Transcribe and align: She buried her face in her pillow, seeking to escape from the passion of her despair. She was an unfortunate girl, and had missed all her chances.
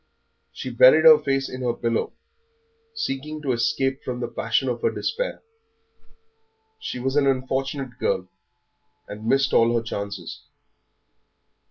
She 0.51 0.71
buried 0.71 1.05
her 1.05 1.19
face 1.19 1.47
in 1.47 1.61
her 1.61 1.75
pillow, 1.75 2.13
seeking 2.95 3.39
to 3.43 3.51
escape 3.51 4.01
from 4.01 4.19
the 4.19 4.27
passion 4.27 4.67
of 4.67 4.81
her 4.81 4.89
despair. 4.89 5.43
She 6.79 6.97
was 6.97 7.15
an 7.15 7.27
unfortunate 7.27 7.99
girl, 7.99 8.27
and 9.07 9.19
had 9.19 9.27
missed 9.27 9.53
all 9.53 9.75
her 9.75 9.83
chances. 9.83 10.41